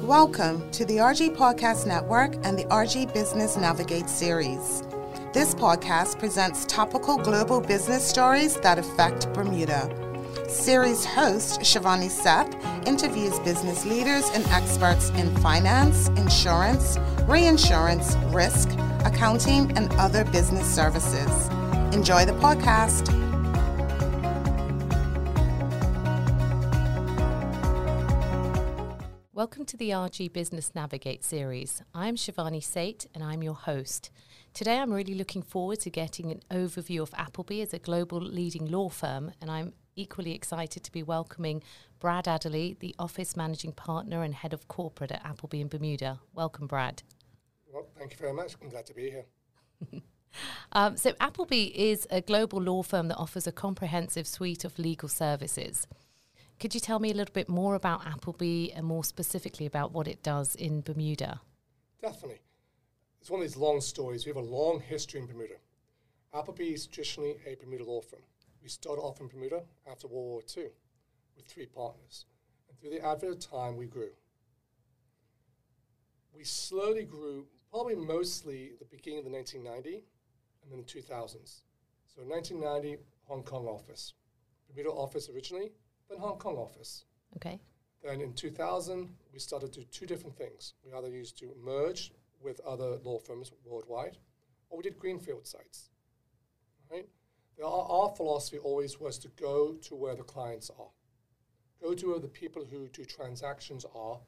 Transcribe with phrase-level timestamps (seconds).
[0.00, 4.82] Welcome to the RG Podcast Network and the RG Business Navigate series.
[5.32, 9.88] This podcast presents topical global business stories that affect Bermuda.
[10.48, 12.52] Series host Shivani Seth
[12.86, 16.98] interviews business leaders and experts in finance, insurance,
[17.28, 18.70] reinsurance, risk,
[19.04, 21.48] accounting, and other business services.
[21.94, 23.31] Enjoy the podcast.
[29.42, 31.82] Welcome to the RG Business Navigate series.
[31.92, 34.12] I'm Shivani Seth and I'm your host.
[34.54, 38.70] Today I'm really looking forward to getting an overview of Appleby as a global leading
[38.70, 41.60] law firm, and I'm equally excited to be welcoming
[41.98, 46.20] Brad Adderley, the office managing partner and head of corporate at Appleby in Bermuda.
[46.32, 47.02] Welcome, Brad.
[47.66, 48.54] Well, thank you very much.
[48.62, 49.24] I'm glad to be here.
[50.72, 55.08] um, so, Appleby is a global law firm that offers a comprehensive suite of legal
[55.08, 55.88] services.
[56.62, 60.06] Could you tell me a little bit more about Appleby and more specifically about what
[60.06, 61.40] it does in Bermuda?
[62.00, 62.38] Definitely.
[63.20, 64.24] It's one of these long stories.
[64.24, 65.56] We have a long history in Bermuda.
[66.32, 68.22] Appleby is traditionally a Bermuda law firm.
[68.62, 70.68] We started off in Bermuda after World War II
[71.34, 72.26] with three partners.
[72.68, 74.10] And through the advent of time, we grew.
[76.32, 80.04] We slowly grew, probably mostly the beginning of the 1990s
[80.62, 81.62] and then the 2000s.
[82.06, 84.14] So 1990, Hong Kong office.
[84.68, 85.72] Bermuda office originally,
[86.18, 87.04] Hong Kong office.
[87.36, 87.60] Okay.
[88.02, 90.74] Then in 2000, we started to do two different things.
[90.84, 94.18] We either used to merge with other law firms worldwide,
[94.68, 95.90] or we did greenfield sites.
[96.90, 97.08] Right?
[97.62, 100.90] Our, our philosophy always was to go to where the clients are,
[101.80, 104.18] go to where the people who do transactions are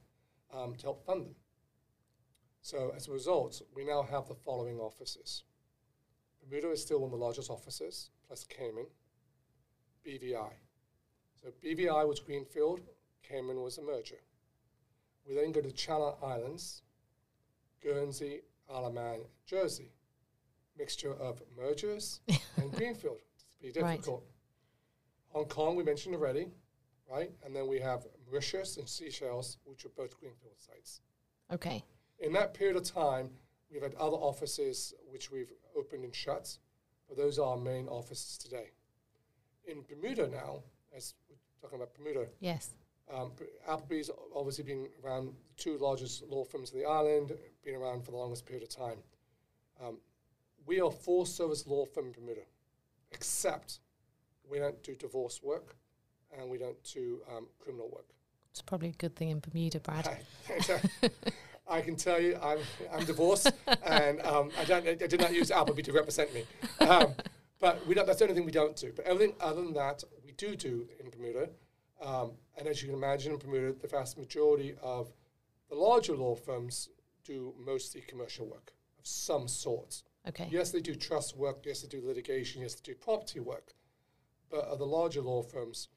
[0.53, 1.35] um, to help fund them.
[2.61, 5.43] So as a result, we now have the following offices.
[6.41, 8.87] Bermuda is still one of the largest offices, plus Cayman,
[10.07, 10.53] BVI,
[11.45, 12.81] so BVI was Greenfield,
[13.23, 14.17] Cayman was a merger.
[15.29, 16.81] We then go to Channel Islands,
[17.83, 18.41] Guernsey,
[18.73, 19.93] Isle of Man, Jersey.
[20.79, 22.21] Mixture of mergers
[22.57, 23.19] and Greenfield.
[23.35, 24.23] It's pretty difficult.
[24.23, 25.35] Right.
[25.35, 26.49] Hong Kong, we mentioned already,
[27.11, 27.31] right?
[27.45, 31.03] And then we have Mauritius and Seychelles, which are both Greenfield sites.
[31.53, 31.85] Okay.
[32.21, 33.29] In that period of time,
[33.71, 36.57] we've had other offices which we've opened and shut,
[37.07, 38.71] but those are our main offices today.
[39.67, 40.63] In Bermuda now,
[40.97, 41.15] as
[41.61, 42.27] talking about Bermuda.
[42.41, 42.71] Yes.
[43.13, 43.33] Um,
[43.69, 47.33] Appleby's obviously been around the two largest law firms in the island,
[47.65, 48.99] been around for the longest period of time.
[49.83, 49.99] Um,
[50.67, 52.41] we are full service law firm in Bermuda,
[53.13, 53.81] except
[54.51, 55.77] we don't do divorce work
[56.39, 58.07] and we don't do um, criminal work.
[58.51, 60.09] It's probably a good thing in Bermuda, Brad.
[60.09, 60.81] I,
[61.79, 62.59] I can tell you, I'm,
[62.93, 63.51] I'm divorced,
[63.87, 66.45] and um, I, don't, I did not use Appleby to represent me.
[66.81, 67.15] Um,
[67.59, 68.93] but we don't, that's the only thing we don't do.
[68.95, 70.05] But everything other than that,
[70.37, 71.49] do do in Bermuda.
[72.03, 75.13] Um, and as you can imagine, in Bermuda, the vast majority of
[75.69, 76.89] the larger law firms
[77.25, 80.03] do mostly commercial work of some sort.
[80.29, 80.49] Okay.
[80.51, 81.65] Yes, they do trust work.
[81.65, 82.63] Yes, they do litigation.
[82.63, 83.75] Yes, they do property work.
[84.51, 85.89] But of the larger law firms,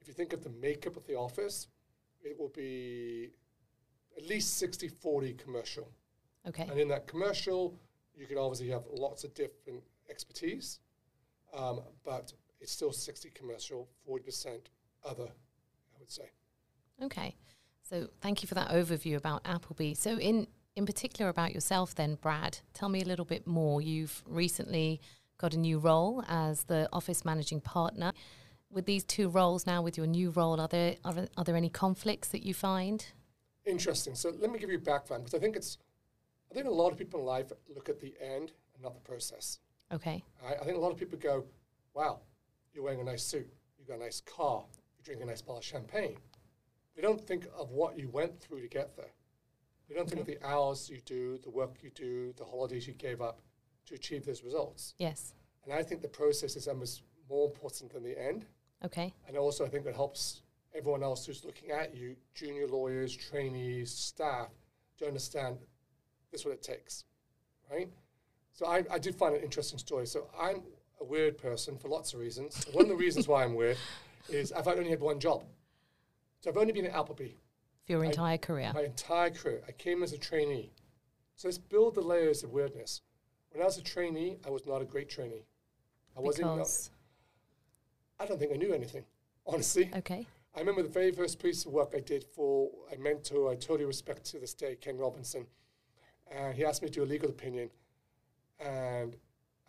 [0.00, 1.68] if you think of the makeup of the office,
[2.22, 3.30] it will be
[4.16, 5.88] at least 60 40 commercial.
[6.46, 6.66] Okay.
[6.70, 7.78] And in that commercial,
[8.14, 10.80] you can obviously have lots of different expertise,
[11.56, 12.32] um, but
[12.64, 14.58] it's still 60 commercial, 40%
[15.04, 16.30] other, I would say.
[17.02, 17.36] Okay.
[17.82, 19.92] So thank you for that overview about Appleby.
[19.94, 23.80] So in in particular about yourself then, Brad, tell me a little bit more.
[23.80, 25.00] You've recently
[25.38, 28.12] got a new role as the office managing partner.
[28.70, 31.68] With these two roles now, with your new role, are there are, are there any
[31.68, 33.06] conflicts that you find?
[33.66, 34.14] Interesting.
[34.14, 35.76] So let me give you background because I think it's
[36.50, 39.00] I think a lot of people in life look at the end and not the
[39.00, 39.60] process.
[39.92, 40.24] Okay.
[40.42, 41.44] I, I think a lot of people go,
[41.92, 42.22] "Wow,
[42.74, 43.48] you're wearing a nice suit,
[43.78, 44.64] You've got a nice car,
[44.96, 46.16] you drink a nice bottle of champagne.
[46.96, 49.12] They don't think of what you went through to get there.
[49.88, 52.94] They don't think of the hours you do, the work you do, the holidays you
[52.94, 53.40] gave up
[53.86, 54.94] to achieve those results.
[54.98, 55.34] Yes.
[55.64, 58.46] And I think the process is almost more important than the end.
[58.82, 59.12] Okay.
[59.28, 60.40] And also, I think it helps
[60.74, 64.48] everyone else who's looking at you, junior lawyers, trainees, staff,
[64.98, 65.58] to understand
[66.30, 67.04] this is what it takes,
[67.70, 67.88] right?
[68.52, 70.06] So I, I do find an interesting story.
[70.06, 70.62] So I'm
[71.04, 72.64] a weird person for lots of reasons.
[72.72, 73.76] One of the reasons why I'm weird
[74.28, 75.44] is I've only had one job.
[76.40, 77.32] So I've only been at Appleby.
[77.84, 78.72] For your entire I, career?
[78.74, 79.62] My entire career.
[79.68, 80.72] I came as a trainee.
[81.36, 83.02] So let's build the layers of weirdness.
[83.50, 85.44] When I was a trainee, I was not a great trainee.
[86.16, 86.54] I wasn't.
[86.54, 86.90] Because?
[88.18, 89.04] I don't think I knew anything,
[89.46, 89.90] honestly.
[89.96, 90.26] Okay.
[90.56, 93.84] I remember the very first piece of work I did for a mentor I totally
[93.84, 95.46] respect to this day, Ken Robinson.
[96.30, 97.70] And he asked me to do a legal opinion.
[98.60, 99.16] And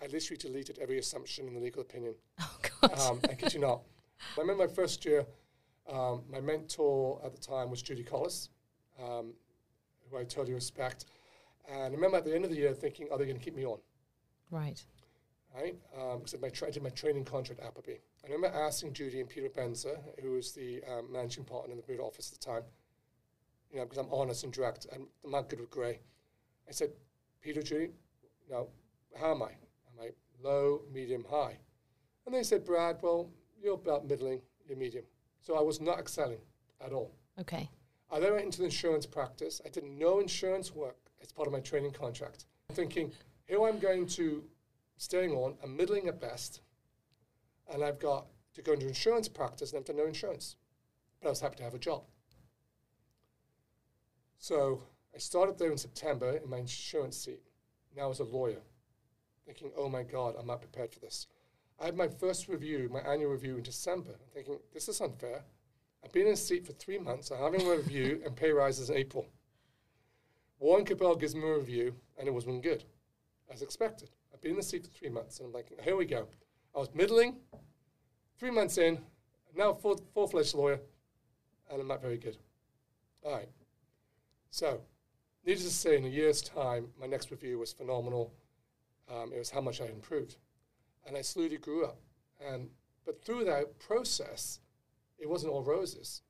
[0.02, 2.16] I literally deleted every assumption in the legal opinion.
[2.40, 3.00] Oh, God.
[3.00, 3.82] Um, I kid you not.
[4.38, 5.26] I remember my first year,
[5.92, 8.50] um, my mentor at the time was Judy Collis.
[9.02, 9.34] um,
[10.10, 11.06] who I totally respect.
[11.68, 13.56] And I remember at the end of the year thinking, are they going to keep
[13.56, 13.80] me on?
[14.52, 14.84] Right.
[15.56, 15.76] Right?
[15.98, 17.94] Um, because my tra- I did my training contract at Appleby.
[18.24, 21.84] I remember asking Judy and Peter Bubenzer, who was the um, managing partner in the
[21.84, 22.64] Bermuda office at the time,
[23.72, 26.00] you know, because I'm honest and direct, and I'm not good with grey.
[26.68, 26.92] I said,
[27.42, 27.90] Peter, Judy,
[28.50, 28.68] no,
[29.20, 29.52] how am I?
[29.98, 30.10] Am I
[30.42, 31.58] low, medium, high?
[32.26, 33.30] And they said, Brad, well,
[33.62, 35.06] you're about middling, you're medium.
[35.42, 36.42] So I was not excelling
[36.84, 37.12] at all.
[37.40, 37.70] Okay.
[38.12, 39.62] I then went into the insurance practice.
[39.66, 42.46] I did no insurance work as part of my training contract.
[42.70, 43.12] I'm thinking,
[43.46, 44.44] here I'm going to
[44.98, 46.62] staying on, I'm middling at best,
[47.72, 50.56] and I've got to go into insurance practice and I've done no insurance.
[51.22, 52.04] But I was happy to have a job.
[54.38, 54.84] So
[55.14, 57.42] I started there in September in my insurance seat.
[57.96, 58.62] Now as a lawyer,
[59.46, 61.28] thinking, oh my God, I'm not prepared for this.
[61.80, 64.12] I had my first review, my annual review in December.
[64.34, 65.44] Thinking, this is unfair.
[66.04, 67.32] I've been in a seat for three months.
[67.32, 69.28] I'm having a review and pay rises in April.
[70.60, 72.84] Warren Cabell gives me a review, and it wasn't good,
[73.52, 74.10] as expected.
[74.34, 76.28] I've been in the seat for three months, and I'm like, here we go.
[76.76, 77.36] I was middling,
[78.40, 79.00] three months in,
[79.56, 80.80] now full, full-fledged lawyer,
[81.70, 82.38] and I'm not very good.
[83.24, 83.50] All right.
[84.50, 84.82] So,
[85.46, 88.32] needless to say, in a year's time, my next review was phenomenal.
[89.10, 90.38] Um, it was how much I improved,
[91.06, 92.00] and I slowly grew up.
[92.40, 92.70] And
[93.06, 94.60] but through that process,
[95.20, 96.22] it wasn't all roses.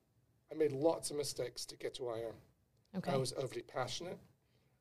[0.52, 2.34] I made lots of mistakes to get to where I am.
[2.98, 3.12] Okay.
[3.12, 4.18] I was overly passionate.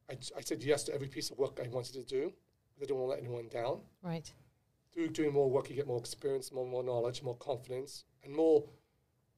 [0.09, 2.31] I, I said yes to every piece of work I wanted to do.
[2.77, 3.79] I didn't want to let anyone down.
[4.03, 4.31] right.
[4.93, 8.63] Through doing more work, you get more experience, more, more knowledge, more confidence, and more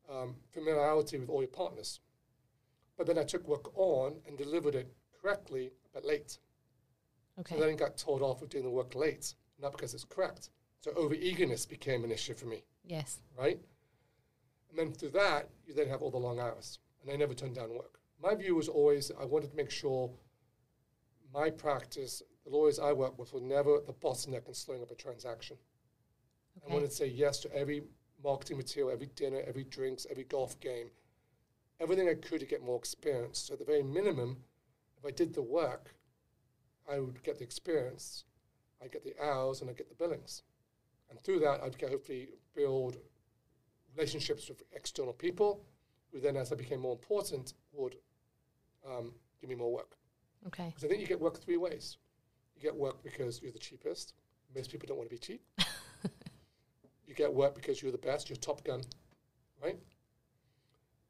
[0.07, 1.99] um, familiarity with all your partners.
[2.95, 6.37] But then I took work on and delivered it correctly, but late.
[7.39, 7.55] Okay.
[7.55, 10.49] So then I got told off for doing the work late, not because it's correct.
[10.81, 13.19] So over eagerness became an issue for me, yes.
[13.37, 13.59] right?
[14.69, 16.79] And then through that, you then have all the long hours.
[17.01, 17.99] And I never turned down work.
[18.21, 20.09] My view was always I wanted to make sure
[21.33, 24.91] my practice, the lawyers I work with, were never at the bottleneck in slowing up
[24.91, 25.57] a transaction.
[26.57, 26.71] Okay.
[26.71, 27.83] I wanted to say yes to every
[28.23, 30.89] marketing material, every dinner, every drinks, every golf game,
[31.79, 33.39] everything I could to get more experience.
[33.39, 34.37] So at the very minimum,
[34.97, 35.93] if I did the work,
[36.89, 38.23] I would get the experience,
[38.81, 40.43] I'd get the hours, and I'd get the billings.
[41.09, 42.97] And through that, I'd get, hopefully build
[43.95, 45.63] relationships with external people,
[46.11, 47.95] who then, as I became more important, would
[48.87, 49.97] um, give me more work.
[50.45, 50.67] Okay.
[50.67, 51.97] Because I think you get work three ways.
[52.55, 54.13] You get work because you're the cheapest.
[54.55, 55.41] Most people don't want to be cheap.
[57.05, 58.81] you get work because you're the best, you're Top Gun,
[59.61, 59.77] right?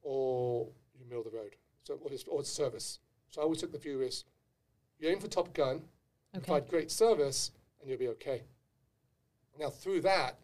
[0.01, 1.55] Or you middle of the road.
[1.83, 2.99] So, or it's, or it's service.
[3.29, 4.23] So I always took the view is
[4.99, 5.81] you aim for Top Gun,
[6.35, 6.43] Okay.
[6.45, 8.43] provide great service, and you'll be okay.
[9.59, 10.37] Now, through that,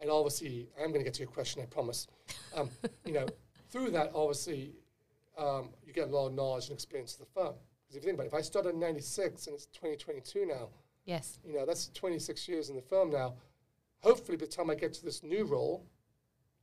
[0.00, 2.06] and obviously, I'm going to get to your question, I promise.
[2.54, 2.70] Um,
[3.04, 3.26] you know,
[3.70, 4.72] through that, obviously,
[5.38, 7.54] um, you get a lot of knowledge and experience of the firm.
[7.84, 10.68] Because if you think about it, if I started in 96 and it's 2022 now,
[11.04, 11.38] Yes.
[11.44, 13.34] you know, that's 26 years in the firm now.
[14.00, 15.86] Hopefully, by the time I get to this new role,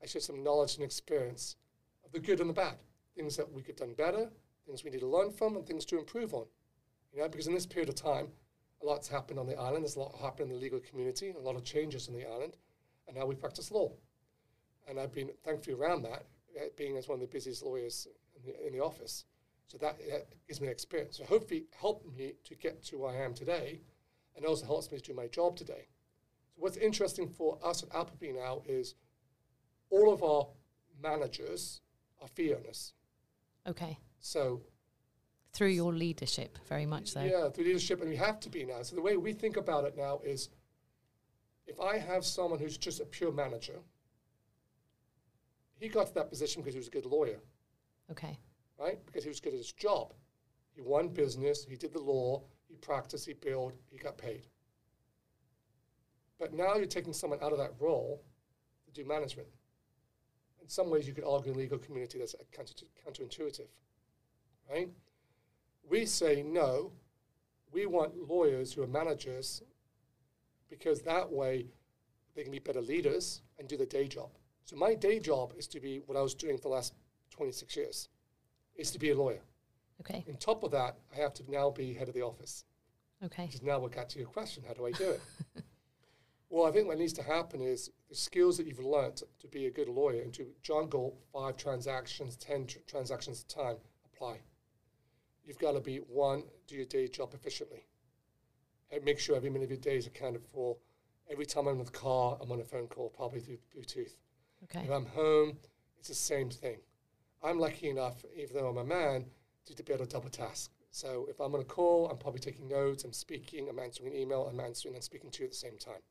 [0.01, 1.55] I should have some knowledge and experience
[2.03, 2.75] of the good and the bad,
[3.15, 4.29] things that we could have done better,
[4.65, 6.45] things we need to learn from, and things to improve on.
[7.13, 8.27] You know, because in this period of time,
[8.81, 9.83] a lot's happened on the island.
[9.83, 12.57] There's a lot happened in the legal community, a lot of changes in the island,
[13.07, 13.91] and now we practice law.
[14.87, 16.25] And I've been thankfully around that,
[16.57, 19.25] uh, being as one of the busiest lawyers in the, in the office.
[19.67, 20.17] So that uh,
[20.47, 21.17] gives me experience.
[21.17, 23.79] So hopefully, helped me to get to where I am today,
[24.35, 25.87] and also helps me to do my job today.
[26.55, 28.95] So what's interesting for us at Appleby now is
[29.89, 30.47] all of our
[31.01, 31.81] managers
[32.21, 32.93] are fee earners.
[33.67, 33.97] Okay.
[34.19, 34.61] So
[35.53, 37.21] Through your leadership, very much so.
[37.23, 38.81] Yeah, through leadership, and we have to be now.
[38.81, 40.49] So the way we think about it now is,
[41.67, 43.79] if I have someone who's just a pure manager,
[45.79, 47.39] he got to that position because he was a good lawyer,
[48.11, 48.39] Okay.
[48.79, 48.97] right?
[49.05, 50.13] Because he was good at his job.
[50.73, 54.47] He won business, he did the law, he practiced, he billed, he got paid.
[56.39, 58.23] But now you're taking someone out of that role
[58.85, 59.47] to do management.
[60.63, 62.73] In some ways, you could argue in the legal community that's counter,
[63.07, 63.67] counterintuitive,
[64.67, 64.89] right?
[65.89, 66.91] We say no,
[67.71, 69.61] we want lawyers who are managers
[70.69, 71.67] because that way
[72.35, 74.29] they can be better leaders and do the day job.
[74.65, 76.93] So my day job is to be what I was doing for the last
[77.31, 78.09] 26 years,
[78.75, 79.41] is to be a lawyer.
[80.01, 80.23] Okay.
[80.27, 82.65] On top of that, I have to now be head of the office.
[83.23, 83.45] Okay.
[83.45, 85.21] Which is now what got to your question, how do I do it?
[86.49, 89.65] well, I think what needs to happen is the skills that you've learnt to be
[89.65, 93.75] a good lawyer and to juggle five transactions, 10 tr- transactions at a time
[94.05, 94.39] apply.
[95.45, 97.85] You've got to be one, do your day job efficiently.
[98.91, 100.77] And make sure every minute of your day is accounted for.
[101.29, 104.15] Every time I'm in the car, I'm on a phone call, probably through Bluetooth.
[104.65, 104.85] Okay.
[104.85, 105.57] If I'm home,
[105.97, 106.77] it's the same thing.
[107.41, 109.25] I'm lucky enough, even though I'm a man,
[109.65, 110.71] to be able to double task.
[110.91, 114.15] So if I'm on a call, I'm probably taking notes, I'm speaking, I'm answering an
[114.15, 116.01] email, I'm answering and speaking to you at the same time.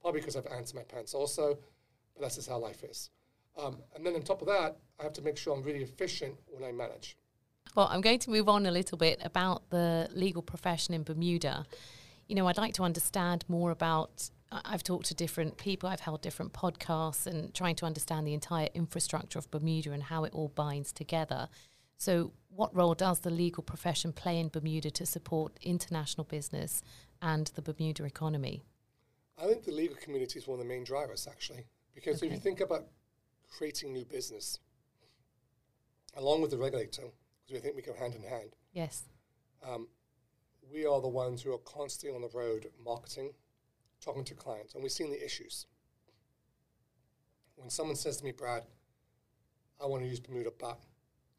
[0.00, 1.58] Probably because I've answered my pants also,
[2.14, 3.10] but that's just how life is.
[3.58, 6.34] Um, and then on top of that, I have to make sure I'm really efficient
[6.46, 7.16] when I manage.
[7.74, 11.66] Well, I'm going to move on a little bit about the legal profession in Bermuda.
[12.28, 14.30] You know, I'd like to understand more about.
[14.52, 18.68] I've talked to different people, I've held different podcasts and trying to understand the entire
[18.72, 21.48] infrastructure of Bermuda and how it all binds together.
[21.98, 26.82] So, what role does the legal profession play in Bermuda to support international business
[27.20, 28.62] and the Bermuda economy?
[29.36, 32.28] I think the legal community is one of the main drivers, actually, because Okay.
[32.28, 32.86] if you think about
[33.50, 34.60] creating new business,
[36.16, 37.08] along with the regulator,
[37.46, 39.02] because we think we go hand in hand, Yes.
[39.62, 39.88] um,
[40.72, 43.32] we are the ones who are constantly on the road marketing,
[44.00, 45.66] talking to clients, and we've seen the issues.
[47.56, 48.64] When someone says to me, Brad,
[49.82, 50.78] I want to use Bermuda, but,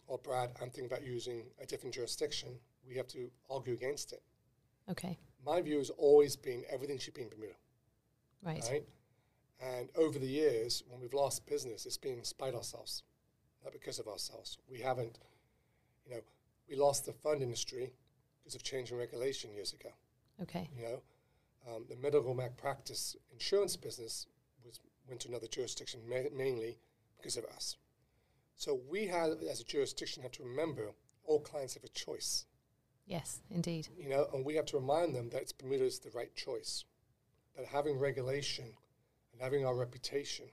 [0.07, 2.49] or Brad, I'm thinking about using a different jurisdiction,
[2.87, 4.21] we have to argue against it.
[4.89, 5.17] Okay.
[5.43, 7.55] My view has always been everything should be in Bermuda,
[8.43, 8.63] Right.
[8.69, 8.83] right?
[9.59, 13.03] And over the years, when we've lost business, it's been spite ourselves,
[13.63, 14.57] not because of ourselves.
[14.69, 15.17] We haven't,
[16.05, 16.21] you know,
[16.69, 17.93] we lost the fund industry
[18.39, 19.89] because of changing regulation years ago.
[20.41, 20.69] Okay.
[20.75, 21.01] You know,
[21.67, 24.27] um, the medical malpractice insurance business
[24.63, 26.77] was went to another jurisdiction ma- mainly
[27.17, 27.77] because of us.
[28.55, 30.91] So we have, as a jurisdiction, have to remember
[31.25, 32.45] all clients have a choice.
[33.05, 33.87] Yes, indeed.
[33.97, 36.85] You know, and we have to remind them that it's Bermuda is the right choice.
[37.55, 38.65] That having regulation
[39.33, 40.45] and having our reputation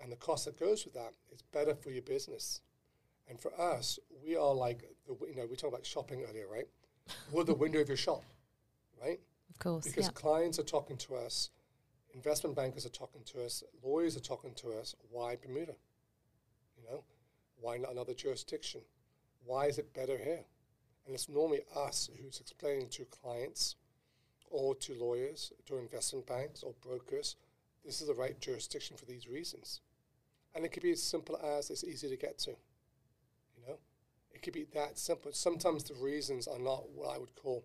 [0.00, 2.60] and the cost that goes with that is better for your business.
[3.28, 6.66] And for us, we are like the you know we talked about shopping earlier, right?
[7.32, 8.24] We're the window of your shop,
[9.00, 9.20] right?
[9.50, 9.84] Of course.
[9.84, 10.12] Because yeah.
[10.12, 11.50] clients are talking to us,
[12.14, 14.94] investment bankers are talking to us, lawyers are talking to us.
[15.10, 15.74] Why Bermuda?
[16.76, 17.04] You know,
[17.60, 18.82] why not another jurisdiction?
[19.44, 20.44] Why is it better here?
[21.06, 23.76] And it's normally us who's explaining to clients
[24.50, 27.36] or to lawyers, to investment banks or brokers,
[27.84, 29.80] this is the right jurisdiction for these reasons.
[30.54, 32.52] And it could be as simple as it's easy to get to.
[34.34, 35.32] It could be that simple.
[35.32, 37.64] Sometimes the reasons are not what I would call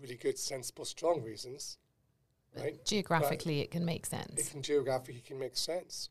[0.00, 1.78] really good, sensible, strong reasons,
[2.54, 2.84] But right?
[2.84, 4.34] Geographically, it can make sense.
[4.36, 6.10] It can geographically can make sense,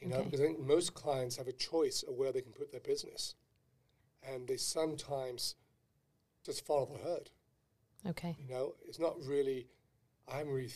[0.00, 0.24] you know, Okay.
[0.24, 3.34] because I think most clients have a choice of where they can put their business,
[4.22, 5.54] and they sometimes
[6.44, 7.30] just follow the herd.
[8.06, 8.36] Okay.
[8.38, 9.68] You know, it's not really.
[10.28, 10.72] I haven't really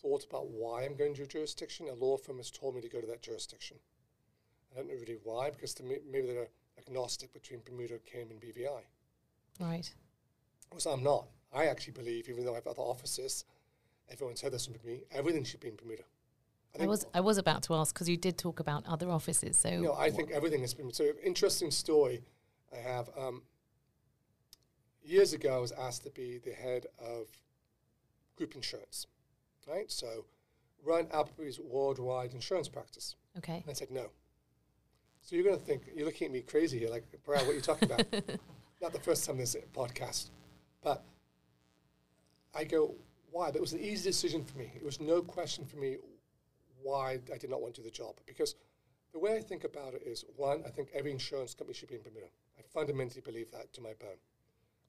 [0.00, 1.88] thought about why I'm going to a jurisdiction.
[1.88, 3.78] A law firm has told me to go to that jurisdiction.
[4.72, 6.48] I don't know really why, because to me, maybe they're
[6.78, 8.82] agnostic between Bermuda, Cayman, and BVI.
[9.60, 9.92] Right.
[10.70, 11.26] Whereas I'm not.
[11.52, 13.44] I actually believe, even though I have other offices,
[14.10, 16.04] everyone's heard this from me, everything should be in Bermuda.
[16.80, 19.56] I was I was about to ask because you did talk about other offices.
[19.56, 20.92] So No, I think everything has been.
[20.92, 22.22] So, interesting story
[22.72, 23.10] I have.
[23.18, 23.42] Um,
[25.02, 27.26] years ago, I was asked to be the head of
[28.36, 29.06] group insurance,
[29.66, 29.90] right?
[29.90, 30.26] So,
[30.84, 33.16] run Appleby's worldwide insurance practice.
[33.38, 33.62] okay.
[33.62, 34.10] And I said no.
[35.22, 37.54] So, you're going to think, you're looking at me crazy here, like, Brad, what are
[37.54, 38.04] you talking about?
[38.82, 40.30] Not the first time this podcast.
[40.82, 41.04] But
[42.54, 42.94] I go,
[43.30, 43.48] why?
[43.48, 44.72] But it was an easy decision for me.
[44.74, 45.96] It was no question for me
[46.82, 48.16] why I did not want to do the job.
[48.26, 48.54] Because
[49.12, 51.96] the way I think about it is one, I think every insurance company should be
[51.96, 52.26] in Bermuda.
[52.58, 54.16] I fundamentally believe that to my bone.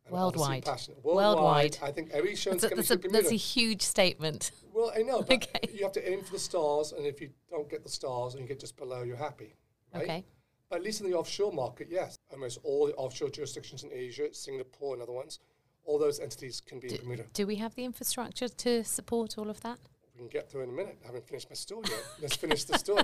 [0.07, 0.65] I'm Worldwide.
[0.65, 1.03] passionate.
[1.03, 1.77] Worldwide.
[1.83, 3.81] I think every insurance That's a, company that's, a, should be in that's a huge
[3.81, 4.51] statement.
[4.73, 5.69] Well, I know, but Okay.
[5.73, 8.41] you have to aim for the stars, and if you don't get the stars and
[8.41, 9.53] you get just below, you're happy.
[9.93, 10.03] Right?
[10.03, 10.25] Okay.
[10.69, 12.17] But at least in the offshore market, yes.
[12.31, 15.39] Almost all the offshore jurisdictions in Asia, Singapore and other ones,
[15.83, 17.25] all those entities can be in Bermuda.
[17.33, 19.79] Do we have the infrastructure to support all of that?
[20.13, 20.97] We can get through in a minute.
[21.03, 22.03] I haven't finished my story yet.
[22.21, 23.03] Let's finish the story.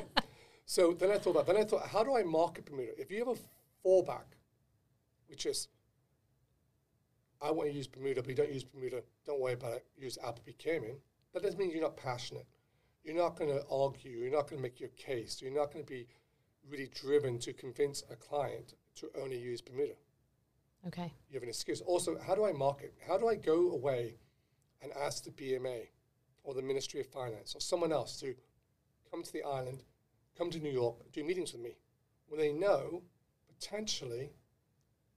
[0.66, 2.92] So then I thought about then I thought, how do I market Bermuda?
[2.98, 4.26] If you have a fallback,
[5.28, 5.68] which is
[7.42, 10.18] I want to use Bermuda, but you don't use Bermuda, don't worry about it, use
[10.26, 10.98] Appleby Cayman.
[11.34, 12.46] That doesn't mean you're not passionate.
[13.04, 15.86] You're not going to argue, you're not going to make your case, you're not going
[15.86, 16.08] to be
[16.70, 19.94] really driven to convince a client to only use Bermuda.
[20.88, 21.12] Okay.
[21.30, 21.82] You have an excuse.
[21.82, 22.94] Also, how do I market?
[23.08, 24.18] How do I go away
[24.82, 25.88] and ask the BMA
[26.44, 28.36] or the Ministry of Finance or someone else to
[29.12, 29.84] come to the island,
[30.38, 31.78] come to New York, do meetings with me
[32.28, 33.04] when they know
[33.48, 34.32] potentially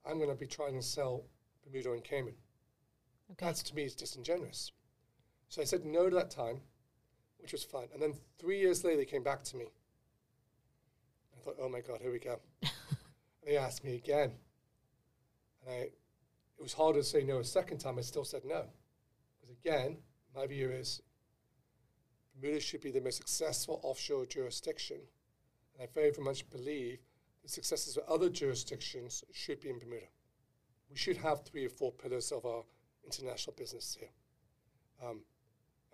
[0.07, 1.25] I'm going to be trying to sell
[1.64, 2.35] Bermuda and Cayman?
[3.33, 3.47] Okay.
[3.47, 4.73] That's to me is disingenuous.
[5.49, 6.61] So I said no to that time,
[7.38, 7.88] which was fine.
[7.92, 9.66] And then three years later, they came back to me.
[11.40, 12.38] I thought, oh my God, here we go.
[12.62, 12.70] and
[13.47, 14.32] they asked me again.
[15.64, 17.99] And I, it was harder to say no a second time.
[17.99, 18.64] I still said no.
[19.40, 19.97] Because again,
[20.35, 21.00] my view is
[22.38, 24.99] Bermuda should be the most successful offshore jurisdiction.
[25.75, 26.99] And I very very much believe
[27.42, 30.06] the successes of other jurisdictions should be in Bermuda.
[30.90, 32.64] We should have three or four pillars of our
[33.04, 34.11] international business here.
[35.02, 35.20] Um,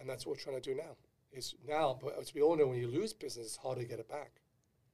[0.00, 0.96] and that's what we're trying to do now.
[1.32, 4.00] Is now, but as we all know, when you lose business, it's hard to get
[4.00, 4.40] it back.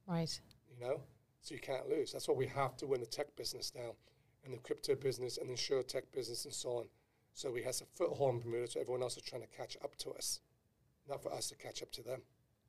[0.07, 0.39] Right.
[0.69, 1.01] You know,
[1.41, 2.11] so you can't lose.
[2.11, 3.95] That's why we have to win the tech business now,
[4.43, 6.85] and the crypto business, and the insure tech business, and so on.
[7.33, 9.95] So we have a foothold in Bermuda, so everyone else is trying to catch up
[9.97, 10.39] to us,
[11.09, 12.21] not for us to catch up to them.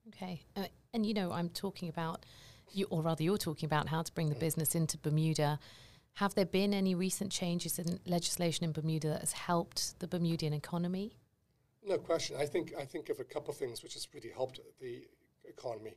[0.08, 0.42] Okay.
[0.56, 2.24] Uh, and you know, I'm talking about
[2.72, 5.58] you, or rather, you're talking about how to bring the business into Bermuda.
[6.14, 10.52] Have there been any recent changes in legislation in Bermuda that has helped the Bermudian
[10.52, 11.16] economy?
[11.86, 12.36] No question.
[12.38, 15.06] I think I think of a couple of things which has really helped the
[15.44, 15.96] economy,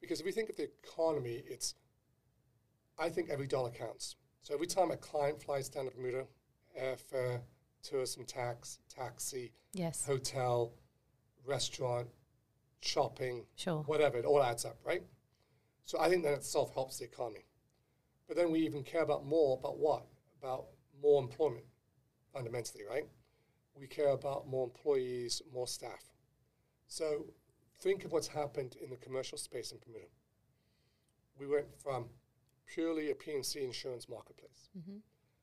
[0.00, 1.74] because if we think of the economy, it's
[2.98, 4.16] I think every dollar counts.
[4.42, 6.26] So every time a client flies down to Bermuda,
[6.80, 7.42] airfare,
[7.82, 10.06] tourism tax, taxi, Yes.
[10.06, 10.72] hotel,
[11.44, 12.08] restaurant,
[12.80, 13.82] shopping, Sure.
[13.82, 15.02] whatever, it all adds up, right?
[15.84, 17.44] So I think that itself helps the economy.
[18.26, 20.06] But then we even care about more about what?
[20.38, 20.68] About
[21.00, 21.66] more employment,
[22.32, 23.08] fundamentally, right?
[23.74, 26.02] We care about more employees, more staff.
[26.88, 27.26] So
[27.78, 30.06] think of what's happened in the commercial space in Bermuda.
[31.38, 32.06] We went from
[32.66, 34.70] purely a P&C insurance marketplace.
[34.76, 35.02] Mhm.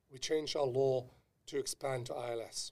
[0.09, 1.09] We changed our law
[1.47, 2.71] to expand to ILS.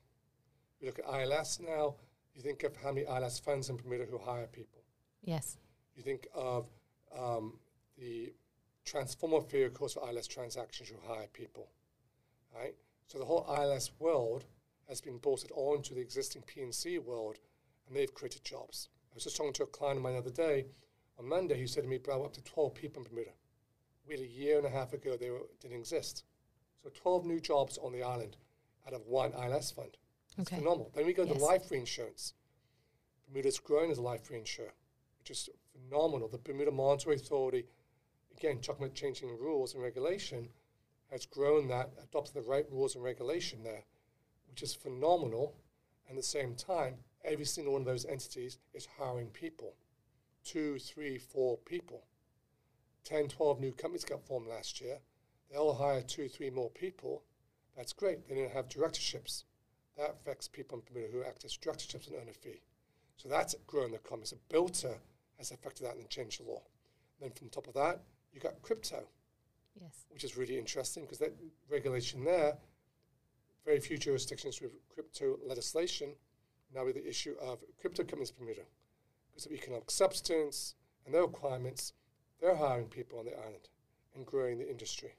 [0.79, 1.95] We look at ILS now,
[2.33, 4.83] you think of how many ILS funds in Bermuda who hire people.
[5.21, 5.57] Yes.
[5.95, 6.69] You think of
[7.11, 7.59] um,
[7.97, 8.33] the
[8.85, 11.71] transformer vehicles for ILS transactions who hire people,
[12.55, 12.75] right?
[13.07, 14.45] So the whole ILS world
[14.87, 17.37] has been bolted onto the existing P&C world,
[17.87, 18.89] and they've created jobs.
[19.11, 20.65] I was just talking to a client of mine the other day
[21.19, 23.31] on Monday who said to me, bro, up to 12 people in Bermuda.
[24.07, 26.23] We had a year and a half ago, they were, didn't exist.
[26.81, 28.37] So 12 new jobs on the island
[28.87, 29.97] out of one ILS fund.
[30.27, 30.57] It's Okay.
[30.57, 30.91] phenomenal.
[30.95, 31.41] Then we go to Yes.
[31.41, 32.33] life reinsurance.
[33.27, 34.71] Bermuda's growing as a life reinsurer,
[35.19, 36.27] which is phenomenal.
[36.29, 37.65] The Bermuda Monetary Authority,
[38.35, 40.49] again, talking about changing rules and regulation,
[41.11, 43.83] has grown that, adopted the right rules and regulation there,
[44.49, 45.55] which is phenomenal.
[46.07, 49.73] And at the same time, every single one of those entities is hiring people
[50.43, 52.03] two, three, four people.
[53.03, 54.97] 10, 12 new companies got formed last year.
[55.49, 57.23] They all hire two, three more people.
[57.75, 58.27] That's great.
[58.27, 59.45] They didn't have directorships.
[59.97, 62.61] That affects people in Bermuda who act as directorships and earn a fee.
[63.17, 64.25] So that's grown the economy.
[64.25, 64.97] So BILTIR
[65.37, 66.61] has affected that and changed the law.
[67.19, 68.01] And then from top of that,
[68.33, 69.03] you got crypto,
[69.79, 70.05] Yes.
[70.09, 71.33] which is really interesting because that
[71.69, 72.57] regulation there,
[73.65, 76.15] very few jurisdictions with crypto legislation.
[76.73, 78.61] Now with the issue of crypto companies Bermuda,
[79.29, 81.93] because of economic substance and their requirements,
[82.39, 83.69] they're hiring people on the island
[84.15, 85.15] and growing the industry.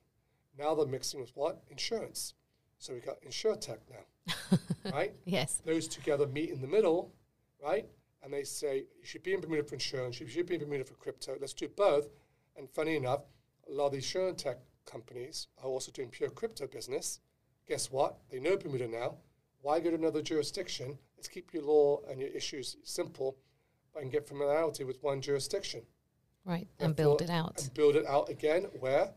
[0.58, 1.62] Now they're mixing with what?
[1.70, 2.34] Insurance.
[2.78, 4.58] So we got InsurTech now,
[4.92, 5.12] right?
[5.24, 5.62] Yes.
[5.64, 7.12] Those together meet in the middle,
[7.62, 7.86] right?
[8.22, 10.84] And they say, you should be in Bermuda for insurance, you should be in Bermuda
[10.84, 12.08] for crypto, let's do both.
[12.56, 13.22] And funny enough,
[13.68, 17.20] a lot of the insurance tech companies are also doing pure crypto business.
[17.68, 18.18] Guess what?
[18.30, 19.16] They know Bermuda now.
[19.60, 20.98] Why go to another jurisdiction?
[21.22, 23.36] Let's keep your law and your issues simple,
[23.94, 25.82] and get familiarity with one jurisdiction.
[26.44, 26.66] Right.
[26.80, 27.62] And Therefore- build it out.
[27.62, 28.64] And build it out again.
[28.80, 29.12] Where?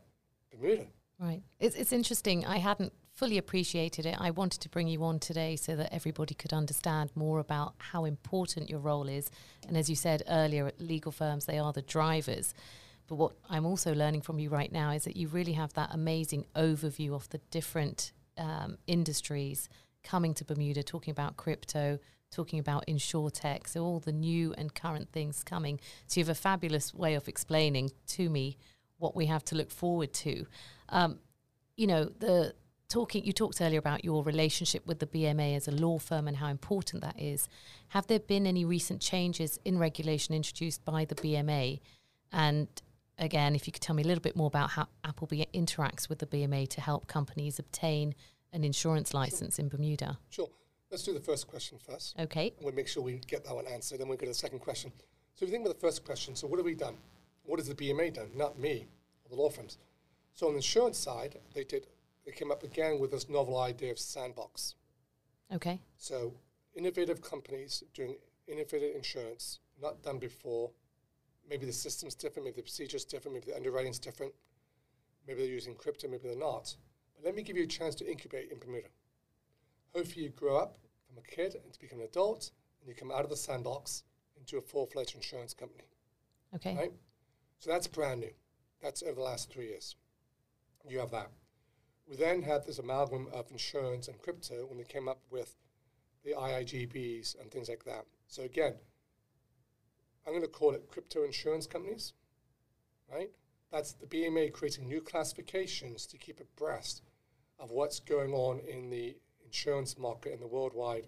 [0.52, 0.86] Bermuda.
[1.18, 1.42] Right.
[1.60, 2.46] It's, it's interesting.
[2.46, 4.18] I hadn't fully appreciated it.
[4.22, 8.06] I wanted to bring you on today so that everybody could understand more about how
[8.06, 9.32] important your role is.
[9.68, 12.54] And as you said earlier, at legal firms, they are the drivers.
[13.08, 15.90] But what I'm also learning from you right now is that you really have that
[15.92, 19.70] amazing overview of the different um, industries
[20.06, 22.00] coming to Bermuda, talking about crypto,
[22.32, 25.80] talking about insurtech, so all the new and current things coming.
[26.08, 28.58] So you have a fabulous way of explaining to me
[28.98, 30.46] what we have to look forward to.
[30.90, 31.20] Um,
[31.76, 32.54] you know, the
[32.88, 36.38] talking you talked earlier about your relationship with the BMA as a law firm and
[36.38, 37.50] how important that is.
[37.90, 41.80] Have there been any recent changes in regulation introduced by the BMA?
[42.32, 42.68] And
[43.18, 46.20] again, if you could tell me a little bit more about how Appleby interacts with
[46.20, 48.14] the BMA to help companies obtain
[48.56, 50.18] an insurance license in Bermuda.
[50.30, 50.50] Sure.
[50.90, 52.18] Let's do the first question first.
[52.18, 52.54] Okay.
[52.62, 54.00] we'll make sure we get that one answered.
[54.00, 54.92] Then we'll go to the second question.
[55.36, 56.96] So if you think about the first question, so what have we done?
[57.44, 58.30] What has the BMA done?
[58.34, 58.88] Not me,
[59.26, 59.78] or the law firms.
[60.34, 61.88] So on the insurance side, they did.
[62.26, 64.76] They came up again with this novel idea of sandbox.
[65.54, 65.80] Okay.
[65.98, 66.34] So
[66.74, 68.16] innovative companies doing
[68.48, 70.72] innovative insurance, not done before.
[71.48, 74.34] Maybe the system's different, maybe the procedure's different, maybe the underwriting's different.
[75.28, 76.76] Maybe they're using crypto, maybe they're not.
[77.26, 78.88] Let me give you a chance to incubate in Bermuda.
[79.96, 83.12] Hopefully you grow up from a kid and to become an adult, and you come
[83.12, 84.04] out of the sandbox
[84.38, 85.86] into a full-fledged insurance company,
[86.54, 86.76] Okay.
[86.76, 86.94] right?
[87.58, 88.32] So that's brand new.
[88.80, 89.96] That's over the last three years.
[90.88, 91.32] You have that.
[92.08, 95.56] We then had this amalgam of insurance and crypto when they came up with
[96.24, 98.06] the IIGBs and things like that.
[98.28, 98.76] So again,
[100.28, 102.14] I'm going to call it crypto insurance companies,
[103.12, 103.32] right?
[103.72, 107.02] that's the BMA creating new classifications to keep abreast
[107.60, 109.16] of what's going on in the
[109.46, 111.08] insurance market in the worldwide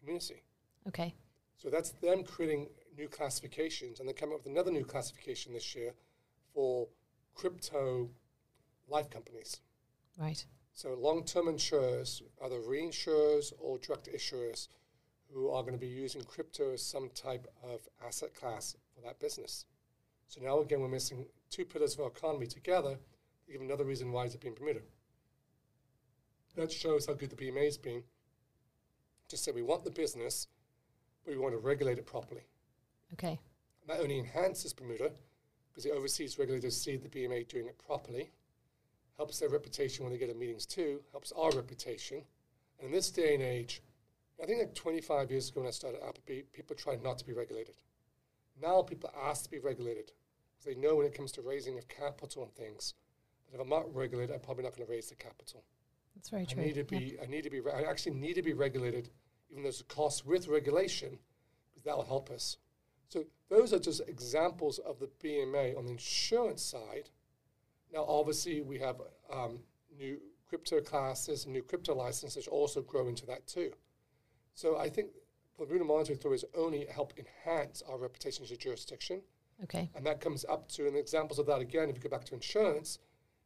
[0.00, 0.42] community.
[0.86, 1.14] Okay.
[1.56, 5.74] So that's them creating new classifications, and they come up with another new classification this
[5.74, 5.92] year
[6.54, 6.88] for
[7.34, 8.10] crypto
[8.88, 9.60] life companies.
[10.16, 10.44] Right.
[10.72, 14.68] So long-term insurers, either reinsurers or direct issuers,
[15.32, 19.20] who are going to be using crypto as some type of asset class for that
[19.20, 19.66] business.
[20.26, 22.96] So now again, we're missing two pillars of our economy together.
[23.46, 24.82] To give another reason why it's being permitted.
[26.58, 28.02] That shows how good the BMA has been.
[29.28, 30.48] To say we want the business,
[31.24, 32.42] but we want to regulate it properly.
[33.12, 33.38] Okay.
[33.80, 35.12] And that only enhances Bermuda
[35.70, 38.32] because the overseas regulators see the BMA doing it properly,
[39.16, 42.24] helps their reputation when they get to meetings too, helps our reputation.
[42.80, 43.80] And in this day and age,
[44.42, 47.34] I think like 25 years ago when I started Appleby, people tried not to be
[47.34, 47.76] regulated.
[48.60, 50.10] Now people ask to be regulated
[50.50, 52.94] because they know when it comes to raising of capital and things
[53.46, 55.62] that if I'm not regulated, I'm probably not going to raise the capital.
[56.18, 56.60] That's very true.
[56.62, 56.98] I need to Yeah.
[56.98, 57.20] be.
[57.20, 57.60] I need to be.
[57.70, 59.08] I actually need to be regulated,
[59.50, 61.16] even though there's a cost with regulation,
[61.70, 62.56] because that will help us.
[63.08, 67.10] So those are just examples of the BMA on the insurance side.
[67.92, 69.00] Now, obviously, we have
[69.30, 69.62] um,
[69.96, 73.72] new crypto classes, new crypto licenses also grow into that too.
[74.54, 75.12] So I think
[75.56, 79.22] the Bermuda Monetary Authority has only help enhance our reputation as a jurisdiction.
[79.62, 79.88] Okay.
[79.94, 82.34] And that comes up to, and examples of that again, if you go back to
[82.34, 82.98] insurance,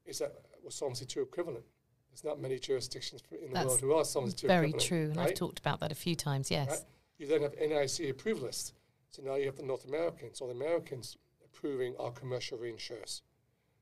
[0.06, 0.32] is that
[0.64, 1.64] was Solvency II equivalent.
[2.12, 4.86] There's not many jurisdictions in the That's world who are Solvency Very equivalent.
[4.86, 5.10] true.
[5.12, 6.50] And I've talked about that a few times.
[6.50, 6.68] Yes.
[6.68, 6.80] Right?
[7.16, 8.74] You then have NAIC approval list.
[9.08, 13.22] So now you have the North Americans or the Americans approving our commercial reinsurers.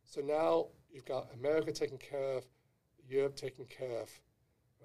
[0.05, 2.45] So now you've got America taken care of,
[3.09, 4.11] Europe taken care of,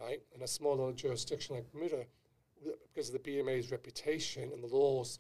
[0.02, 0.22] right?
[0.34, 2.06] And a small little jurisdiction like Bermuda,
[2.94, 5.20] because of the BMA's reputation and the laws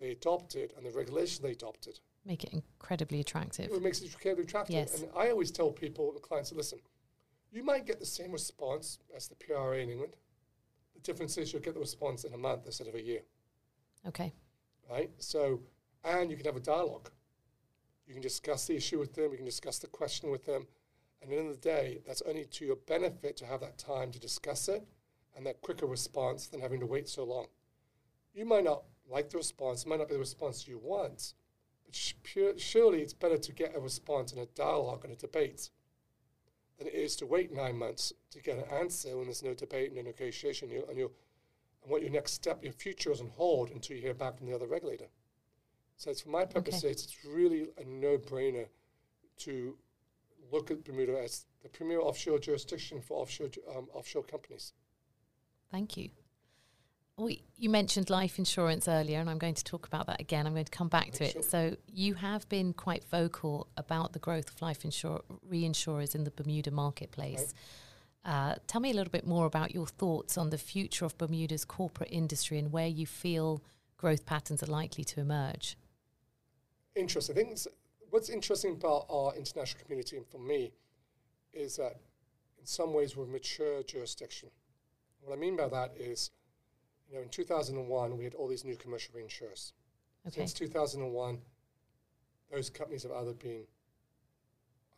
[0.00, 3.70] they adopted and the regulations they adopted, Make it incredibly attractive.
[3.72, 4.74] it makes it incredibly attractive.
[4.74, 5.00] Yes.
[5.00, 6.80] And I always tell people, clients, listen,
[7.52, 10.16] you might get the same response as the PRA in England.
[10.94, 13.22] The difference is you'll get the response in a month instead of a year,
[14.06, 14.32] Okay.
[14.90, 15.10] right?
[15.18, 15.60] So,
[16.04, 17.10] and you can have a dialogue.
[18.06, 19.30] You can discuss the issue with them.
[19.30, 20.66] You can discuss the question with them.
[21.22, 23.78] And at the end of the day, that's only to your benefit to have that
[23.78, 24.86] time to discuss it
[25.36, 27.46] and that quicker response than having to wait so long.
[28.34, 31.34] You might not like the response, it might not be the response you want,
[31.84, 35.16] but sh- pure, surely it's better to get a response in a dialogue and a
[35.16, 35.70] debate
[36.80, 39.94] than it is to wait nine months to get an answer when there's no debate,
[39.94, 41.10] no negotiation, you, and, you,
[41.82, 44.46] and what your next step, your future is on hold until you hear back from
[44.46, 45.04] the other regulator.
[45.98, 48.66] So, it's, for my purposes, it's really a no-brainer
[49.40, 49.76] to
[50.50, 54.72] look at Bermuda as the premier offshore jurisdiction for offshore um, offshore companies.
[55.70, 56.08] Thank you.
[57.20, 60.46] We, you mentioned life insurance earlier, and I'm going to talk about that again.
[60.46, 61.44] I'm going to come back to it.
[61.44, 66.30] So, you have been quite vocal about the growth of life insur- reinsurers in the
[66.30, 67.52] Bermuda marketplace.
[68.24, 71.64] Uh, tell me a little bit more about your thoughts on the future of Bermuda's
[71.64, 73.62] corporate industry and where you feel
[73.96, 75.76] growth patterns are likely to emerge.
[76.94, 77.36] Interesting.
[77.36, 77.58] I think
[78.10, 80.72] what's interesting about our international community, and for me,
[81.52, 82.00] is that
[82.58, 84.50] in some ways we're a mature jurisdiction.
[85.20, 86.30] What I mean by that is,
[87.10, 89.72] you know, in 2001 we had all these new commercial reinsurers.
[90.26, 90.40] Okay.
[90.40, 91.38] Since 2001,
[92.52, 93.64] those companies have either been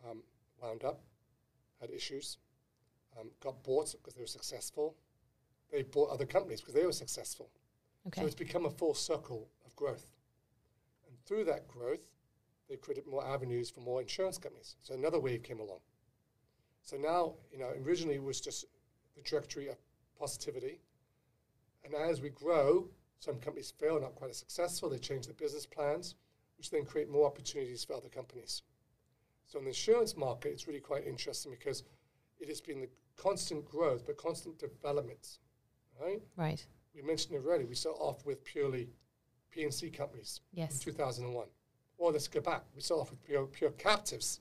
[0.08, 0.22] um,
[0.60, 1.00] wound up,
[1.80, 2.38] had issues,
[3.18, 4.96] um, got bought because they were successful.
[5.70, 7.50] They bought other companies because they were successful.
[8.06, 8.20] Okay.
[8.20, 10.06] So it's become a full circle of growth.
[11.08, 12.12] And through that growth,
[12.68, 14.76] they created more avenues for more insurance companies.
[14.82, 15.80] So another wave came along.
[16.82, 18.64] So now, you know, originally it was just
[19.14, 19.76] the trajectory of
[20.18, 20.80] positivity.
[21.84, 24.88] And as we grow, some companies fail, not quite as successful.
[24.90, 26.14] They change their business plans,
[26.58, 28.62] which then create more opportunities for other companies.
[29.46, 31.82] So in the insurance market, it's really quite interesting because
[32.40, 35.38] it has been the constant growth, but constant development,
[36.00, 36.22] right?
[36.36, 36.64] Right.
[36.94, 38.88] we mentioned it already, we start off with purely
[39.50, 40.78] P&C companies in Yes.
[40.80, 41.46] 2001.
[41.98, 42.64] Or let's go back.
[42.74, 44.40] We started off with pure, pure captives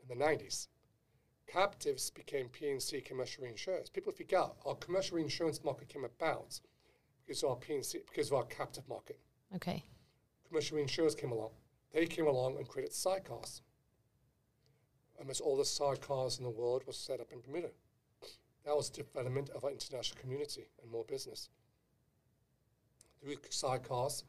[0.00, 0.68] in the 90s.
[1.46, 3.92] Captives became P&C commercial reinsurers.
[3.92, 6.60] People forget our commercial reinsurance market came about
[7.26, 9.18] because of our P&C, because of our captive market.
[9.54, 9.84] Okay.
[10.48, 11.50] Commercial reinsurers came along.
[11.92, 13.60] They came along and created sidecars.
[15.18, 17.70] Almost all the sidecars in the world was set up in Bermuda.
[18.64, 21.50] That was development of our international community and more business.
[23.20, 24.24] Through sidecars,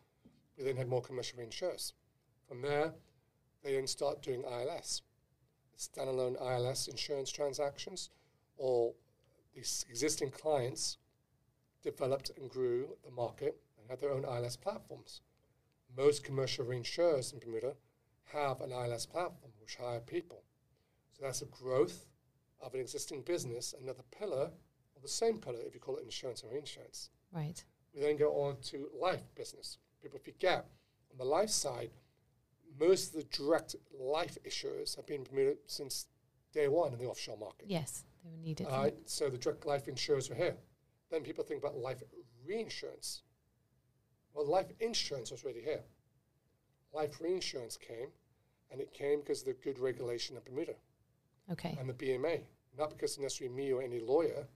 [0.57, 1.93] we then had more commercial reinsurers.
[2.47, 2.93] From there,
[3.63, 5.01] they then start doing ILS,
[5.77, 8.09] standalone ILS insurance transactions,
[8.57, 8.93] or
[9.55, 10.97] these existing clients
[11.83, 15.21] developed and grew the market and had their own ILS platforms.
[15.95, 17.75] Most commercial reinsurers in Bermuda
[18.31, 20.43] have an ILS platform which hire people.
[21.11, 22.05] So that's a growth
[22.61, 24.51] of an existing business, another pillar,
[24.95, 27.09] or the same pillar if you call it insurance or reinsurance.
[27.31, 27.63] Right.
[27.93, 29.77] We then go on to life business.
[30.01, 30.65] People forget
[31.11, 31.91] on the life side,
[32.79, 36.07] most of the direct life issuers have been Bermuda since
[36.53, 37.65] day one in the offshore market.
[37.67, 38.67] Yes, they were needed.
[38.67, 40.55] All right, so the direct life insurers were here.
[41.13, 42.01] Then people think about life
[42.43, 43.21] reinsurance.
[44.33, 45.83] Well, life insurance was already here.
[46.91, 48.07] Life reinsurance came,
[48.71, 50.73] and it came because of the good regulation of Bermuda
[51.51, 51.77] Okay.
[51.79, 52.41] and the BMA,
[52.75, 54.47] not because necessarily me or any lawyer.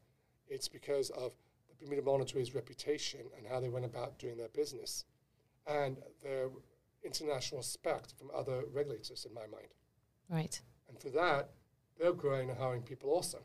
[0.48, 1.32] It's because of
[1.70, 5.06] the Bermuda Monetary's reputation and how they went about doing their business,
[5.68, 6.50] and their
[7.04, 9.68] international respect from other regulators, in my mind.
[10.28, 10.60] Right.
[10.90, 11.52] And for that,
[12.00, 13.44] they're growing and hiring people also.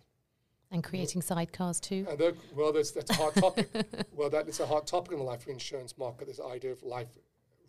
[0.72, 2.06] And creating sidecars too.
[2.08, 3.68] And well, that's, that's a hot topic.
[4.12, 6.26] well, that is a hot topic in the life reinsurance market.
[6.26, 7.18] This idea of life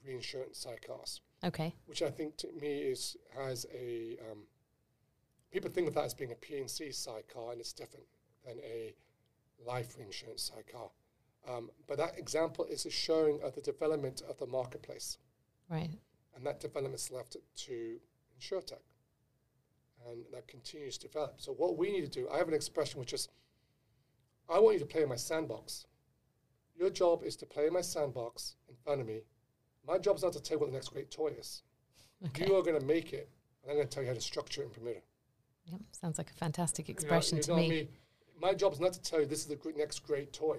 [0.06, 1.76] reinsurance sidecars, Okay.
[1.86, 4.40] which I think to me is has a um,
[5.52, 8.06] people think of that as being a P&C sidecar, and it's different
[8.46, 8.94] than a
[9.66, 10.90] life reinsurance sidecar.
[11.48, 15.18] Um, but that example is a showing of the development of the marketplace,
[15.70, 15.92] Right.
[16.36, 17.36] and that development's left
[17.66, 18.00] to
[18.40, 18.80] InsurTech,
[20.10, 21.36] and that continues to develop.
[21.38, 23.30] So what we need to do, I have an expression which is,
[24.50, 25.86] I want you to play in my sandbox.
[26.76, 29.22] Your job is to play in my sandbox in front of me.
[29.88, 31.64] My job is not to tell you what the next great toy is.
[32.28, 32.48] Okay.
[32.48, 33.30] You are going to make it,
[33.64, 35.00] and I'm going to tell you how to structure it in Bermuda.
[35.72, 35.82] Yep.
[35.92, 37.88] Sounds like a fantastic You know- expression you to know me.
[38.42, 40.58] My job is not to tell you this is the gr- next great toy.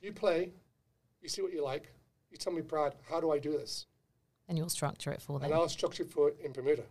[0.00, 0.52] You play,
[1.20, 1.90] you see what you like.
[2.30, 3.86] You tell me, Brad, how do I do this?
[4.48, 5.46] And you'll structure it for them.
[5.46, 6.84] And I'll structure it for it in Bermuda.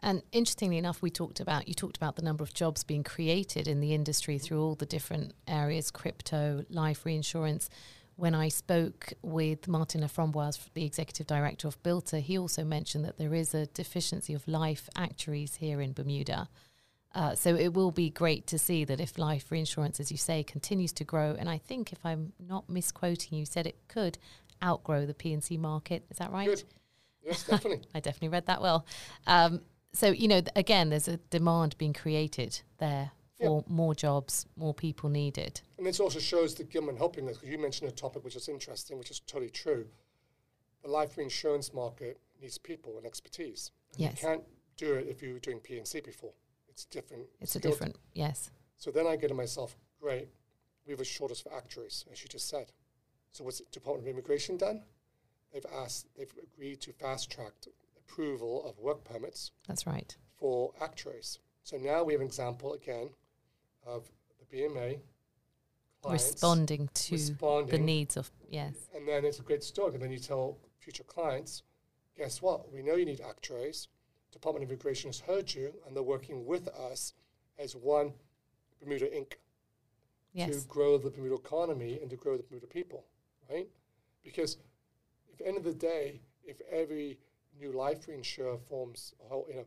[0.00, 3.66] And interestingly enough, we talked about you talked about the number of jobs being created
[3.66, 7.70] in the industry through all the different areas, crypto, life reinsurance.
[8.16, 13.18] When I spoke with Martin Laframboise, the executive director of BILTIR, he also mentioned that
[13.18, 16.48] there is a deficiency of life actuaries here in Bermuda.
[17.14, 20.42] Uh, so it will be great to see that if life reinsurance, as you say,
[20.42, 24.18] continues to grow, and I think if I'm not misquoting, you said it could
[24.62, 26.04] outgrow the P&C market.
[26.10, 26.46] Is that right?
[26.46, 26.62] Good.
[27.24, 27.86] Yes, definitely.
[27.94, 28.86] I definitely read that well.
[29.26, 29.60] Um,
[29.96, 33.46] so you know, again, there's a demand being created there Yeah.
[33.48, 35.60] for more jobs, more people needed.
[35.78, 38.48] And this also shows the government helping us, because you mentioned a topic which is
[38.48, 39.88] interesting, which is totally true.
[40.82, 43.70] The life reinsurance market needs people and expertise.
[43.92, 44.22] And Yes.
[44.22, 44.44] You can't
[44.76, 46.32] do it if you were doing P&C before.
[46.68, 47.26] It's different.
[47.40, 50.28] It's a different, yes, So then I get to myself, great,
[50.84, 52.72] we have a shortage for actuaries, as you just said.
[53.32, 54.82] So what's the Department of Immigration done?
[55.52, 57.52] They've asked, they've agreed to fast track
[58.08, 60.16] approval of work permits that's right.
[60.36, 61.38] for actuaries.
[61.62, 63.10] So now we have an example again
[63.84, 65.00] of the BMA
[66.12, 67.16] Responding to
[67.68, 69.94] the needs of yes, and then it's a great story.
[69.94, 71.62] And then you tell future clients,
[72.16, 72.72] guess what?
[72.72, 73.88] We know you need actuaries.
[74.32, 77.14] Department of Immigration has heard you, and they're working with us
[77.58, 78.12] as one
[78.80, 79.34] Bermuda Inc.
[80.32, 83.04] yes, to grow the Bermuda economy and to grow the Bermuda people,
[83.50, 83.68] right?
[84.22, 84.58] Because
[85.32, 87.18] at the end of the day, if every
[87.60, 89.66] new life reinsurer forms, a whole, you know,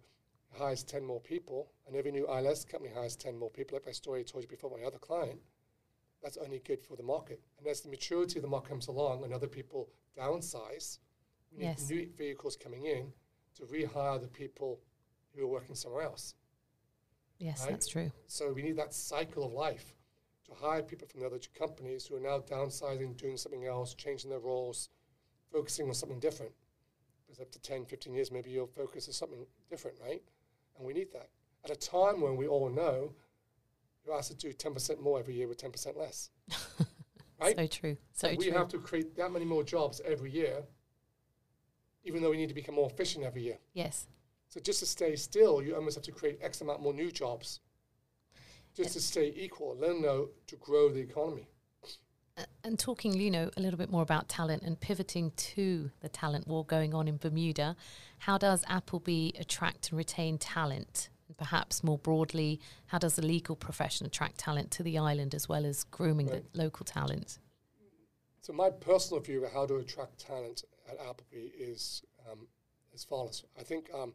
[0.58, 3.92] hires 10 more people, and every new ILS company hires 10 more people, like my
[3.92, 5.40] story I told you before, my other client,
[6.24, 7.40] that's only good for the market.
[7.58, 10.98] And as the maturity of the market comes along and other people downsize,
[11.52, 11.90] we need Yes.
[11.90, 13.14] new vehicles coming in
[13.56, 14.82] to rehire the people
[15.34, 16.36] who are working somewhere else.
[17.38, 17.72] yes, right?
[17.72, 18.12] that's true.
[18.28, 19.96] So we need that cycle of life
[20.46, 23.94] to hire people from the other two companies who are now downsizing, doing something else,
[23.94, 24.90] changing their roles,
[25.52, 26.52] focusing on something different.
[27.30, 30.24] Because up to 10, 15 years, maybe your focus is something different, right?
[30.76, 31.30] And we need that.
[31.64, 33.14] At a time when we all know
[34.04, 36.32] you're asked to do 10% more every year with 10% less.
[37.40, 37.56] right?
[37.56, 37.98] So true.
[38.14, 38.58] So we true.
[38.58, 40.64] have to create that many more jobs every year,
[42.04, 43.60] even though we need to become more efficient every year.
[43.74, 44.08] yes.
[44.48, 47.60] So just to stay still, you almost have to create X amount more new jobs
[48.76, 51.48] just to stay equal, let alone to grow the economy.
[52.64, 56.48] And talking, you know, a little bit more about talent and pivoting to the talent
[56.48, 57.76] war going on in Bermuda,
[58.20, 61.10] how does Appleby attract and retain talent?
[61.28, 65.48] And perhaps more broadly, how does the legal profession attract talent to the island as
[65.48, 66.44] well as grooming Right.
[66.54, 67.40] the local talent?
[68.42, 72.48] So my personal view of how to attract talent at Appleby is um,
[72.94, 73.44] as follows.
[73.60, 74.14] I think um,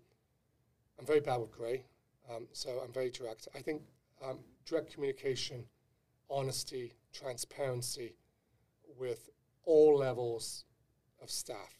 [0.98, 1.84] I'm very bad with grey,
[2.30, 3.48] um, so I'm very direct.
[3.54, 3.82] I think
[4.22, 5.64] um, direct communication,
[6.30, 8.16] honesty, transparency
[8.98, 9.30] with
[9.64, 10.64] all levels
[11.22, 11.74] of staff.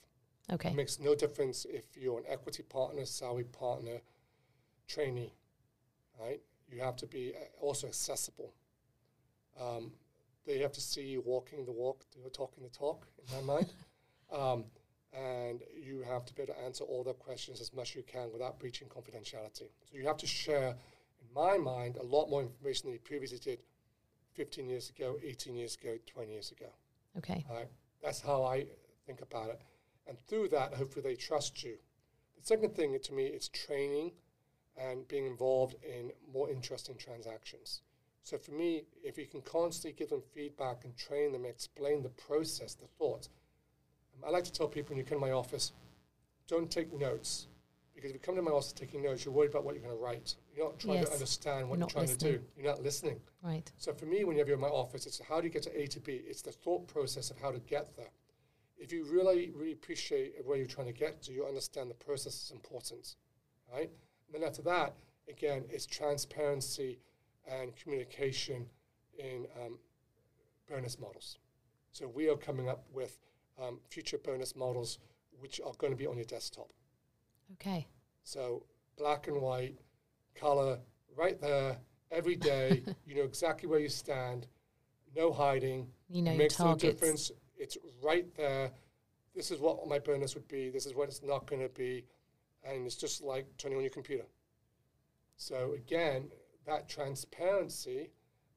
[0.52, 0.70] Okay.
[0.70, 4.00] It makes no difference if you're an equity partner, salary partner,
[4.88, 5.34] trainee,
[6.20, 6.40] right?
[6.70, 8.52] You have to be uh, also accessible.
[9.60, 9.92] Um,
[10.46, 13.66] they have to see you walking the walk, talking the talk, in my mind.
[14.32, 14.64] Um,
[15.12, 18.02] and you have to be able to answer all their questions as much as you
[18.02, 19.68] can without breaching confidentiality.
[19.84, 23.38] So you have to share, in my mind, a lot more information than you previously
[23.38, 23.60] did
[24.34, 26.66] 15 years ago, 18 years ago, 20 years ago.
[27.18, 27.44] Okay.
[27.48, 27.68] All right?
[28.02, 28.66] That's how I
[29.06, 29.60] think about it.
[30.06, 31.76] And through that, hopefully they trust you.
[32.38, 34.12] The second thing to me is training
[34.76, 37.80] and being involved in more interesting transactions.
[38.22, 42.08] So for me, if you can constantly give them feedback and train them, explain the
[42.08, 43.28] process, the thoughts.
[44.26, 45.72] I like to tell people when you come to my office,
[46.48, 47.46] don't take notes.
[48.04, 49.96] Because if you come to my office taking notes, you're worried about what you're going
[49.96, 50.34] to write.
[50.54, 51.08] You're not trying Yes.
[51.08, 52.44] to understand what You're you're, trying to do.
[52.54, 53.18] You're not listening.
[53.42, 53.72] Right.
[53.78, 55.86] So for me, whenever you're in my office, it's how do you get to A
[55.86, 56.20] to B?
[56.26, 58.10] It's the thought process of how to get there.
[58.76, 62.34] If you really, really appreciate where you're trying to get to, you understand the process
[62.44, 63.16] is important,
[63.72, 63.88] right?
[64.26, 64.92] And then after that,
[65.26, 66.98] again, it's transparency
[67.50, 68.66] and communication
[69.18, 69.78] in um,
[70.68, 71.38] bonus models.
[71.92, 73.16] So we are coming up with
[73.58, 74.98] um, future bonus models
[75.40, 76.70] which are going to be on your desktop.
[77.54, 77.86] Okay.
[78.24, 78.64] So
[78.98, 79.78] black and white,
[80.34, 80.78] color,
[81.16, 81.78] right there,
[82.10, 82.82] every day.
[83.06, 84.46] you know exactly where you stand.
[85.14, 85.86] No hiding.
[86.08, 87.30] You know it your makes no difference.
[87.56, 88.72] It's right there.
[89.34, 90.70] This is what my bonus would be.
[90.70, 92.04] This is what it's not going to be,
[92.64, 94.26] and it's just like turning on your computer.
[95.36, 96.30] So again,
[96.66, 98.10] that transparency,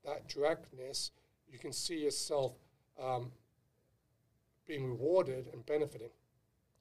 [0.06, 1.12] that directness,
[1.52, 2.54] you can see yourself
[3.02, 3.32] um,
[4.68, 6.10] being rewarded and benefiting.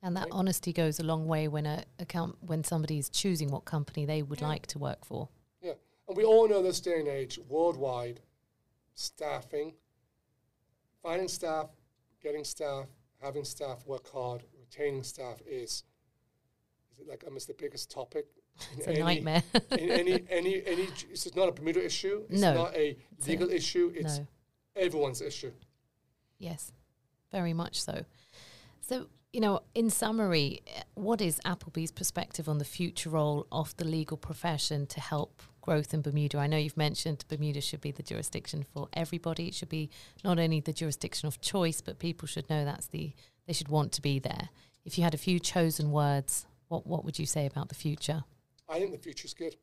[0.06, 4.06] And that honesty goes a long way when a account when somebody's choosing what company
[4.06, 4.46] they would Yeah.
[4.46, 5.28] like to work for.
[5.60, 5.72] Yeah,
[6.06, 8.20] and we all know this day and age, worldwide,
[8.94, 9.74] staffing,
[11.02, 11.70] finding staff,
[12.22, 12.86] getting staff,
[13.20, 15.82] having staff work hard, retaining staff is,
[16.92, 18.26] is it like almost the biggest topic?
[18.72, 19.42] in It's a any- nightmare.
[19.72, 22.24] in any any any, this not a Bermuda issue.
[22.30, 23.90] It's No, not a it's a- legal issue.
[23.92, 24.26] It's no.
[24.76, 25.52] everyone's issue.
[26.38, 26.70] Yes,
[27.32, 28.04] very much so.
[28.82, 30.62] So, you know, in summary,
[30.94, 35.92] what is Appleby's perspective on the future role of the legal profession to help growth
[35.92, 36.38] in Bermuda?
[36.38, 39.48] I know you've mentioned Bermuda should be the jurisdiction for everybody.
[39.48, 39.90] It should be
[40.24, 43.12] not only the jurisdiction of choice, but people should know that's the
[43.46, 44.48] they should want to be there.
[44.84, 48.24] If you had a few chosen words, what what would you say about the future?
[48.68, 49.56] I think the future is good.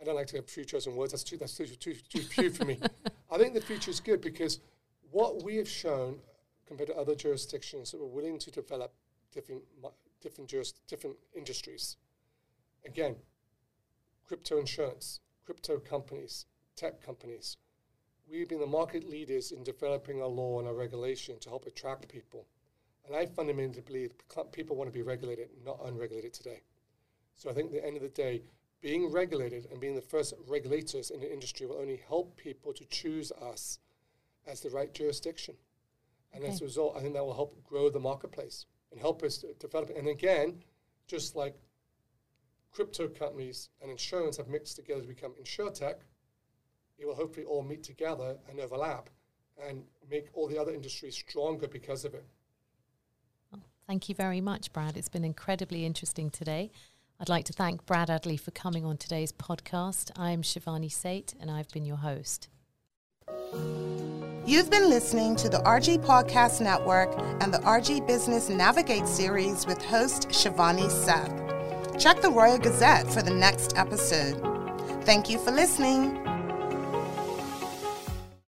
[0.00, 1.12] I don't like to have few chosen words.
[1.12, 2.78] That's too, that's too, too, too few for me.
[3.30, 4.60] I think the future is good because
[5.10, 6.18] what we have shown
[6.72, 8.94] compared to other jurisdictions that were willing to develop
[9.30, 9.60] different,
[10.22, 11.98] different, juris, different industries.
[12.86, 13.16] Again,
[14.26, 17.58] crypto insurance, crypto companies, tech companies.
[18.26, 22.08] We've been the market leaders in developing our law and our regulation to help attract
[22.08, 22.46] people.
[23.06, 24.12] And I fundamentally believe
[24.52, 26.62] people want to be regulated, not unregulated today.
[27.36, 28.44] So I think at the end of the day,
[28.80, 32.84] being regulated and being the first regulators in the industry will only help people to
[32.86, 33.78] choose us
[34.46, 35.56] as the right jurisdiction.
[36.32, 39.38] And as a result, I think that will help grow the marketplace and help us
[39.38, 39.96] to develop it.
[39.96, 40.62] And again,
[41.06, 41.54] just like
[42.70, 45.96] crypto companies and insurance have mixed together to become insurtech,
[46.98, 49.10] it will hopefully all meet together and overlap
[49.68, 52.24] and make all the other industries stronger because of it.
[53.86, 54.96] Thank you very much, Brad.
[54.96, 56.70] It's been incredibly interesting today.
[57.20, 60.10] I'd like to thank Brad Adderley for coming on today's podcast.
[60.16, 62.48] I'm Shivani Seth, and I've been your host.
[64.44, 69.80] You've been listening to the RG Podcast Network and the RG Business Navigate series with
[69.80, 71.96] host Shivani Seth.
[71.96, 74.34] Check the Royal Gazette for the next episode.
[75.04, 76.31] Thank you for listening.